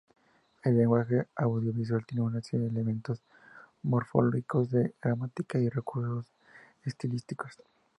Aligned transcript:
El 0.63 0.77
lenguaje 0.77 1.27
audiovisual 1.35 2.03
tiene 2.07 2.23
una 2.23 2.41
serie 2.41 2.65
de 2.65 2.71
elementos 2.71 3.21
morfológicos, 3.83 4.71
de 4.71 4.95
gramática 4.99 5.59
y 5.59 5.69
recursos 5.69 6.25
estilísticos. 6.83 7.61